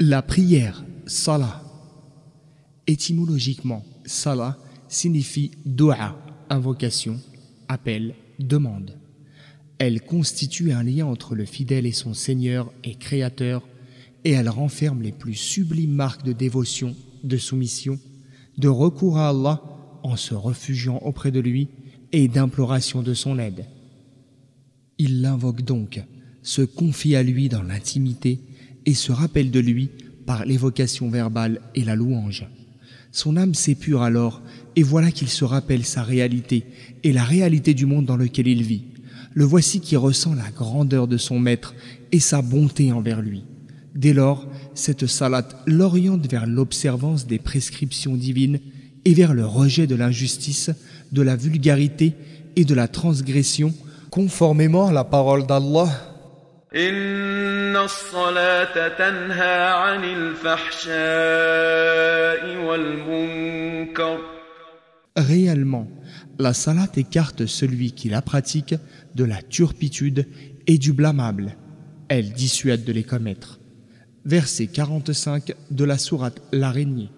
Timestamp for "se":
20.16-20.34, 26.42-26.62, 28.94-29.12, 35.28-35.44